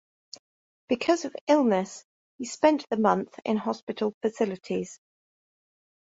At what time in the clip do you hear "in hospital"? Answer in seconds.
3.45-4.15